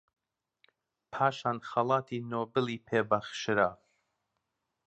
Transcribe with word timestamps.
پاشان 1.13 1.57
خەڵاتی 1.69 2.19
نۆبێلی 2.31 2.77
پێ 2.87 2.99
بەخشرا 3.09 3.69